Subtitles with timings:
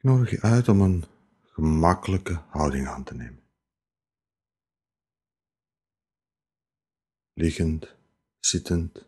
[0.00, 1.04] Ik nodig je uit om een
[1.42, 3.42] gemakkelijke houding aan te nemen.
[7.32, 7.96] Liggend,
[8.38, 9.06] zittend,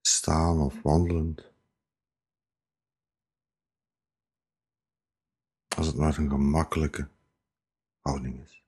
[0.00, 1.52] staan of wandelend.
[5.76, 7.08] Als het maar een gemakkelijke
[8.00, 8.64] houding is.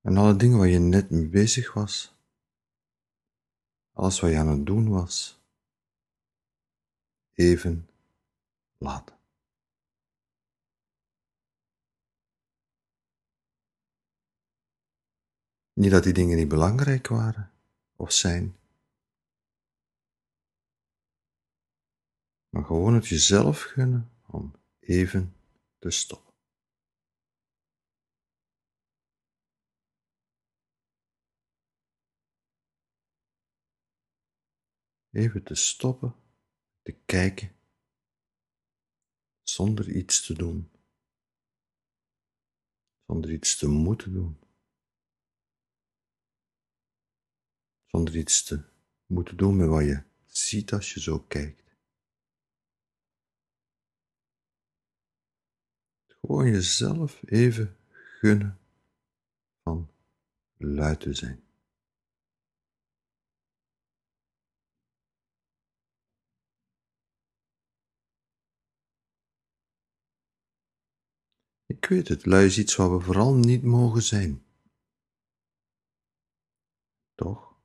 [0.00, 2.20] En alle dingen waar je net mee bezig was,
[3.92, 5.40] alles wat je aan het doen was,
[7.32, 7.88] even
[8.78, 9.16] laten.
[15.72, 17.52] Niet dat die dingen niet belangrijk waren
[17.96, 18.56] of zijn,
[22.48, 25.36] maar gewoon het jezelf gunnen om even
[25.78, 26.31] te stoppen.
[35.12, 36.14] Even te stoppen,
[36.82, 37.56] te kijken,
[39.42, 40.70] zonder iets te doen,
[43.06, 44.38] zonder iets te moeten doen,
[47.86, 48.64] zonder iets te
[49.06, 51.62] moeten doen met wat je ziet als je zo kijkt.
[56.06, 58.58] Gewoon jezelf even gunnen
[59.62, 59.90] van
[60.56, 61.51] luid te zijn.
[71.82, 74.44] Ik weet het, lui is iets wat we vooral niet mogen zijn.
[77.14, 77.60] Toch?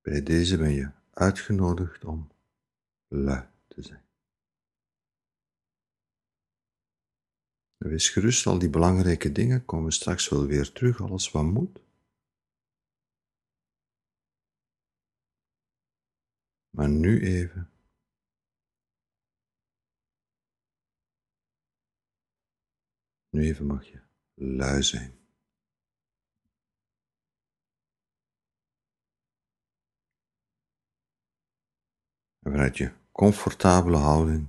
[0.00, 2.28] Bij deze ben je uitgenodigd om
[3.08, 4.04] lui te zijn.
[7.76, 11.80] Wees gerust, al die belangrijke dingen komen straks wel weer terug, alles wat moet.
[16.70, 17.69] Maar nu even
[23.30, 24.02] Nu even mag je
[24.34, 25.18] lui zijn.
[32.38, 34.48] En vanuit je comfortabele houding,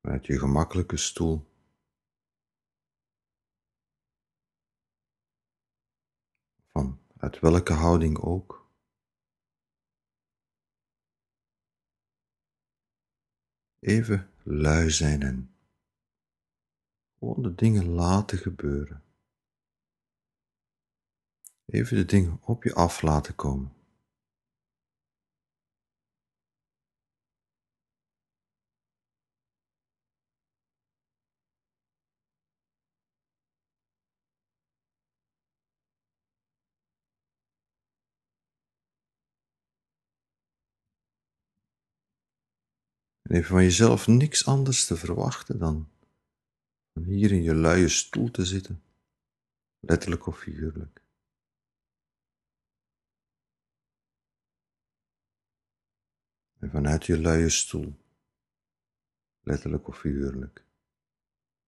[0.00, 1.46] vanuit je gemakkelijke stoel,
[6.72, 8.70] van uit welke houding ook,
[13.78, 15.53] even lui zijn en
[17.24, 19.02] gewoon de dingen laten gebeuren.
[21.64, 23.72] Even de dingen op je af laten komen.
[43.22, 45.93] En even van jezelf niks anders te verwachten dan
[46.94, 48.82] om hier in je luie stoel te zitten,
[49.80, 51.02] letterlijk of figuurlijk.
[56.58, 57.94] En vanuit je luie stoel,
[59.40, 60.64] letterlijk of figuurlijk,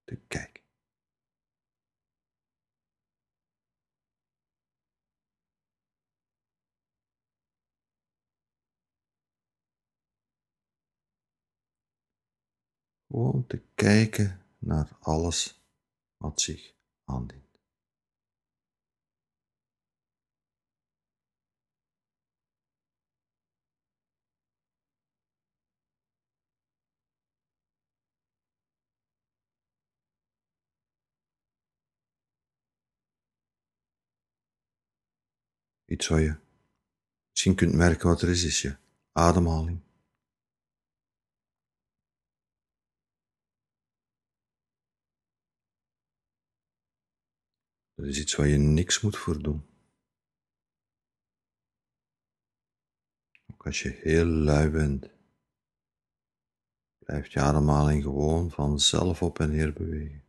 [0.04, 0.64] te kijken.
[13.06, 15.62] Gewoon te kijken naar alles
[16.16, 17.44] wat zich aandient.
[35.84, 36.36] Iets wat je
[37.30, 38.76] misschien kunt merken wat er is, is je
[39.12, 39.85] ademhaling.
[47.96, 49.66] Dat is iets waar je niks moet voor doen.
[53.52, 55.10] Ook als je heel lui bent,
[56.98, 60.24] blijft je ademhaling gewoon vanzelf op en neer bewegen.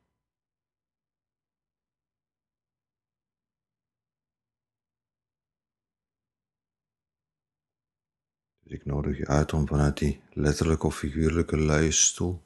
[8.60, 12.42] Dus ik nodig je uit om vanuit die letterlijke of figuurlijke luie stoel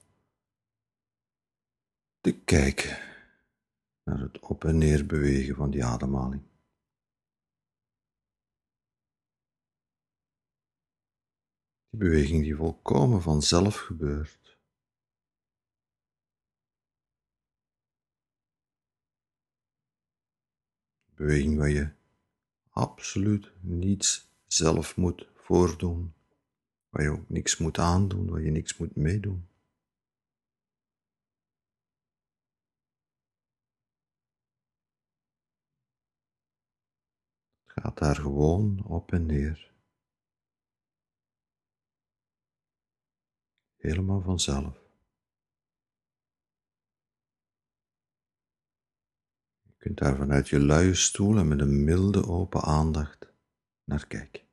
[2.19, 3.11] te kijken
[4.03, 6.44] naar het op en neer bewegen van die ademhaling.
[11.89, 14.59] Die beweging die volkomen vanzelf gebeurt.
[21.15, 21.92] Beweging waar je
[22.69, 26.13] absoluut niets zelf moet voordoen,
[26.89, 29.50] waar je ook niks moet aandoen, waar je niks moet meedoen.
[37.81, 39.74] Gaat daar gewoon op en neer.
[43.75, 44.80] Helemaal vanzelf.
[49.62, 53.33] Je kunt daar vanuit je luie stoel en met een milde open aandacht
[53.84, 54.50] naar kijken.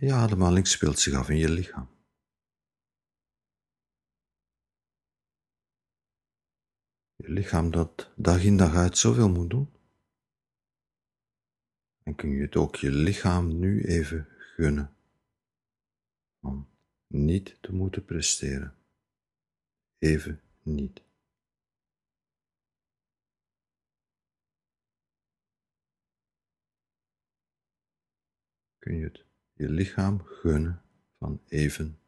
[0.00, 1.88] Je ademhaling speelt zich af in je lichaam.
[7.16, 9.72] Je lichaam dat dag in dag uit zoveel moet doen.
[12.02, 14.96] En kun je het ook je lichaam nu even gunnen
[16.40, 16.68] om
[17.06, 18.76] niet te moeten presteren.
[19.98, 21.02] Even niet.
[28.78, 29.26] Kun je het
[29.58, 30.82] je lichaam gunnen
[31.18, 31.98] van even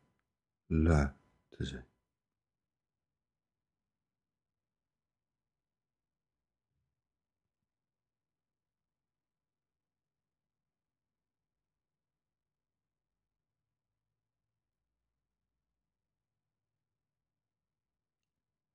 [0.66, 1.12] lui
[1.48, 1.88] te zijn.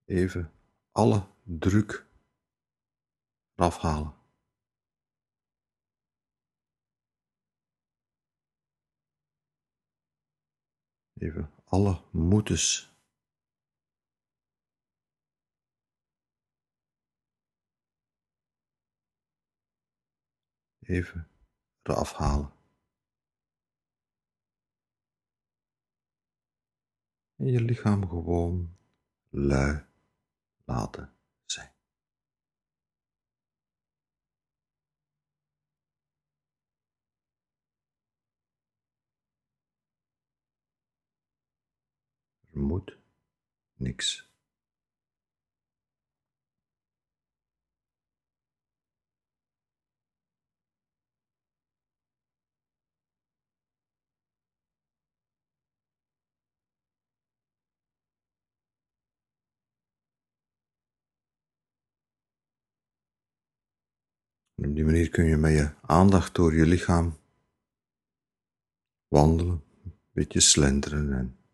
[0.05, 0.51] Even
[0.91, 2.07] alle druk
[3.55, 4.14] afhalen.
[11.25, 12.93] Even alle moetes.
[20.79, 21.27] Even
[21.83, 22.53] eraf halen.
[27.35, 28.77] En je lichaam gewoon
[29.29, 29.85] lui
[30.65, 31.14] laten
[42.55, 42.97] Moet
[43.73, 44.29] niks.
[64.55, 67.17] Op die manier kun je met je aandacht door je lichaam
[69.07, 71.44] wandelen, een beetje slenteren en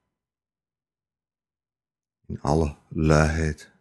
[2.32, 3.72] in alle luiheid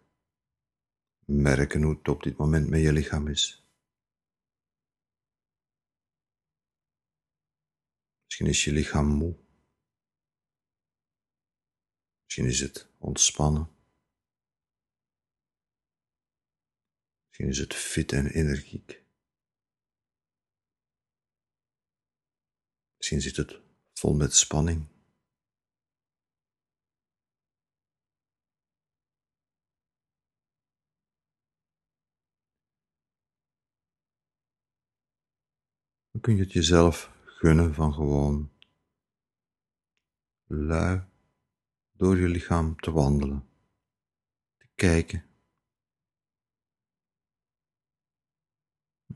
[1.24, 3.64] merken hoe het op dit moment met je lichaam is.
[8.24, 9.38] Misschien is je lichaam moe.
[12.22, 13.70] Misschien is het ontspannen.
[17.26, 19.04] Misschien is het fit en energiek.
[22.96, 23.60] Misschien zit het
[23.92, 24.99] vol met spanning.
[36.20, 38.52] Kun je het jezelf gunnen van gewoon
[40.46, 41.02] lui
[41.92, 43.48] door je lichaam te wandelen,
[44.56, 45.24] te kijken.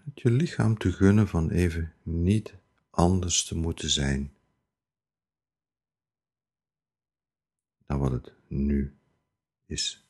[0.04, 2.54] Het je lichaam te gunnen van even niet
[2.90, 4.34] anders te moeten zijn
[7.86, 8.96] dan wat het nu
[9.66, 10.03] is.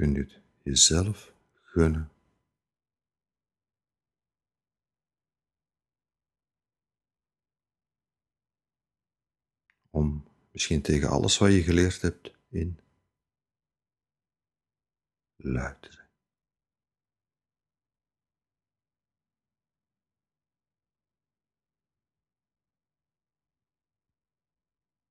[0.00, 2.10] Je jezelf gunnen
[9.90, 12.80] om misschien tegen alles wat je geleerd hebt in
[15.36, 15.98] luid.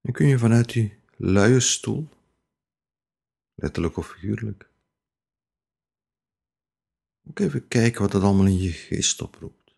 [0.02, 2.10] En kun je vanuit die luie stoel,
[3.56, 4.69] letterlijk of figuurlijk,
[7.30, 9.76] ook even kijken wat dat allemaal in je geest oproept.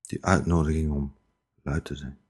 [0.00, 1.16] Die uitnodiging om
[1.62, 2.20] luid te zijn.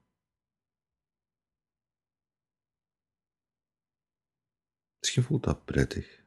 [4.99, 6.23] Misschien voelt dat prettig.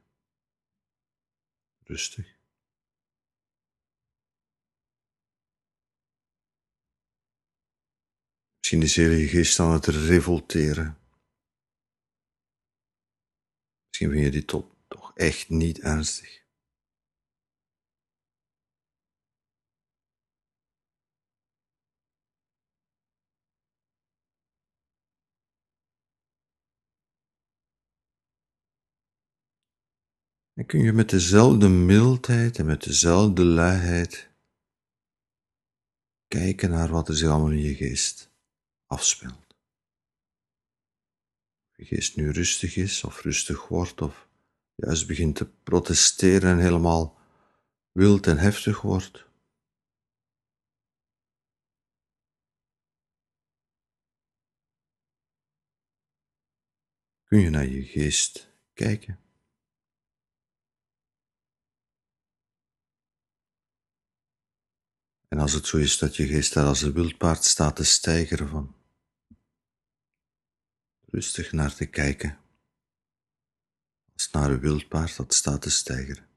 [1.83, 2.37] Rustig.
[8.57, 10.97] Misschien is heel je geest aan het revolteren.
[13.87, 14.47] Misschien vind je dit
[14.87, 16.42] toch echt niet ernstig.
[30.53, 34.29] En kun je met dezelfde mildheid en met dezelfde luiheid
[36.27, 38.31] kijken naar wat er zich allemaal in je geest
[38.85, 39.55] afspeelt.
[41.69, 44.27] Of je geest nu rustig is of rustig wordt of
[44.75, 47.19] juist begint te protesteren en helemaal
[47.91, 49.25] wild en heftig wordt.
[57.23, 59.17] Kun je naar je geest kijken?
[65.33, 68.49] En als het zo is dat je geest daar als een wildpaard staat te stijgeren
[68.49, 68.75] van,
[71.01, 72.37] rustig naar te kijken,
[74.13, 76.27] als naar een wildpaard dat staat te stijgeren.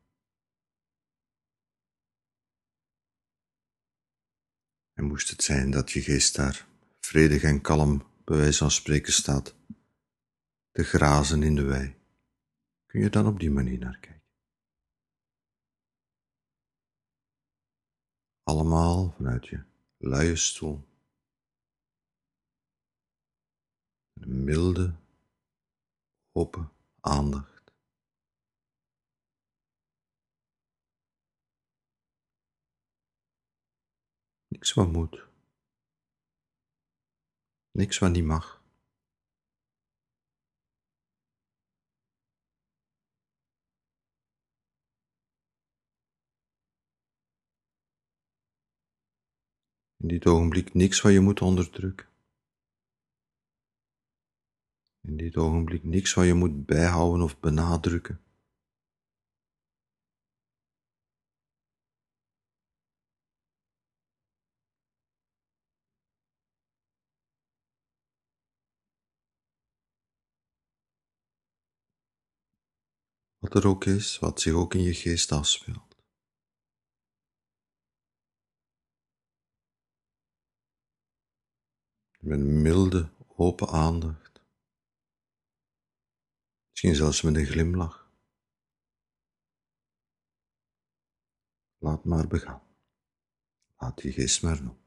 [4.93, 6.67] En moest het zijn dat je geest daar
[7.01, 9.55] vredig en kalm, bij wijze van spreken, staat,
[10.71, 11.95] te grazen in de wei,
[12.87, 14.26] kun je dan op die manier naar kijken.
[18.47, 19.65] Allemaal vanuit je
[19.97, 20.89] luie stoel.
[24.13, 24.95] Een milde,
[26.33, 27.73] open aandacht.
[34.49, 35.27] Niks wat moet.
[37.71, 38.56] Niks wat niet mag.
[50.07, 52.07] In dit ogenblik niks wat je moet onderdrukken.
[55.01, 58.21] In dit ogenblik niks wat je moet bijhouden of benadrukken.
[73.39, 75.96] Wat er ook is, wat zich ook in je geest afspeelt.
[82.27, 84.43] Met milde, open aandacht.
[86.71, 88.11] Misschien zelfs met een glimlach.
[91.79, 92.63] Laat maar begaan.
[93.77, 94.86] Laat je geest maar doen.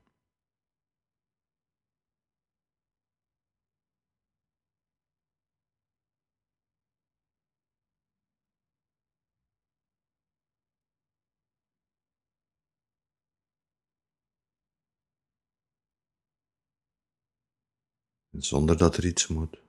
[18.40, 19.62] Zonder dat er iets moet.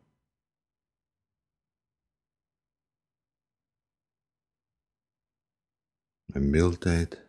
[6.25, 7.27] Met mildheid,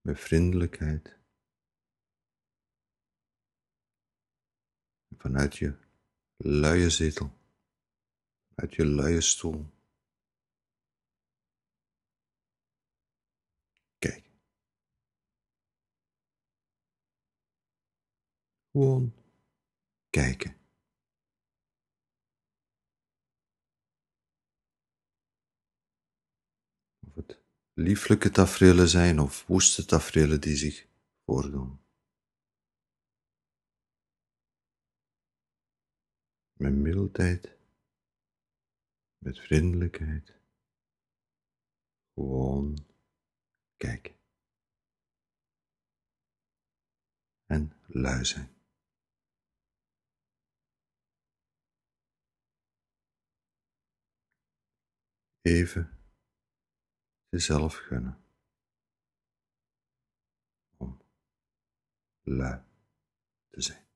[0.00, 1.16] met vriendelijkheid.
[5.16, 5.78] Vanuit je
[6.36, 7.30] luie zetel,
[8.54, 9.66] uit je luie stoel.
[13.98, 14.30] Kijk.
[18.70, 19.12] Gewoon
[20.10, 20.57] kijken.
[27.72, 30.86] Lieflijke tafereelen zijn of woeste tafereelen die zich
[31.24, 31.80] voordoen.
[36.52, 37.56] Met mildheid,
[39.18, 40.40] met vriendelijkheid,
[42.14, 42.86] gewoon
[43.76, 44.16] kijken.
[47.46, 48.56] En lui zijn.
[55.40, 55.97] Even
[57.28, 58.24] jezelf gunnen.
[60.76, 61.00] Om
[62.22, 62.60] lui
[63.48, 63.87] te zijn.